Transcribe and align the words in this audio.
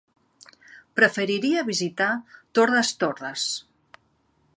Preferiria 0.99 1.65
visitar 1.67 2.07
Torres 2.61 2.91
Torres. 3.05 3.45